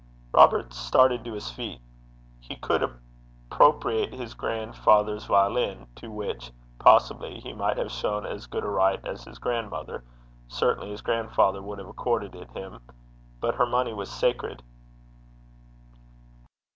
Robert 0.31 0.73
started 0.73 1.23
to 1.25 1.33
his 1.33 1.51
feet. 1.51 1.79
He 2.39 2.55
could 2.55 2.81
appropriate 2.81 4.11
his 4.11 4.33
grandfather's 4.33 5.25
violin, 5.27 5.85
to 5.97 6.09
which, 6.11 6.51
possibly, 6.79 7.39
he 7.39 7.53
might 7.53 7.77
have 7.77 7.91
shown 7.91 8.25
as 8.25 8.47
good 8.47 8.63
a 8.63 8.67
right 8.67 8.99
as 9.07 9.23
his 9.25 9.37
grandmother 9.37 10.03
certainly 10.47 10.89
his 10.89 11.01
grandfather 11.03 11.61
would 11.61 11.77
have 11.77 11.87
accorded 11.89 12.33
it 12.33 12.49
him 12.49 12.79
but 13.39 13.53
her 13.53 13.67
money 13.67 13.93
was 13.93 14.09
sacred. 14.11 14.63